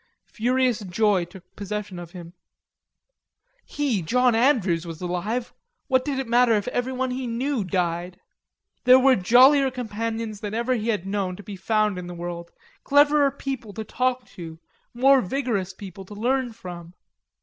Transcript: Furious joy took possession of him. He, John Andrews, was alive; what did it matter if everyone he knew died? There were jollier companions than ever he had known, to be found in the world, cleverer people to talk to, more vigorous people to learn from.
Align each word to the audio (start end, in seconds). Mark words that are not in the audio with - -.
Furious 0.33 0.79
joy 0.79 1.25
took 1.25 1.55
possession 1.55 1.99
of 1.99 2.09
him. 2.09 2.33
He, 3.63 4.01
John 4.01 4.33
Andrews, 4.33 4.83
was 4.83 4.99
alive; 4.99 5.53
what 5.85 6.03
did 6.03 6.17
it 6.17 6.25
matter 6.27 6.53
if 6.53 6.67
everyone 6.69 7.11
he 7.11 7.27
knew 7.27 7.63
died? 7.63 8.19
There 8.85 8.97
were 8.97 9.15
jollier 9.15 9.69
companions 9.69 10.39
than 10.39 10.55
ever 10.55 10.73
he 10.73 10.87
had 10.87 11.05
known, 11.05 11.35
to 11.35 11.43
be 11.43 11.55
found 11.55 11.99
in 11.99 12.07
the 12.07 12.15
world, 12.15 12.51
cleverer 12.83 13.29
people 13.29 13.73
to 13.75 13.83
talk 13.83 14.25
to, 14.29 14.59
more 14.95 15.21
vigorous 15.21 15.71
people 15.71 16.03
to 16.05 16.15
learn 16.15 16.51
from. 16.51 16.95